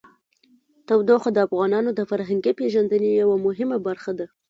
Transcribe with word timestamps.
تودوخه 0.87 1.29
د 1.33 1.37
افغانانو 1.47 1.89
د 1.95 2.01
فرهنګي 2.09 2.51
پیژندنې 2.59 3.09
یوه 3.21 3.35
مهمه 3.45 3.77
برخه 3.87 4.11
ده. 4.19 4.27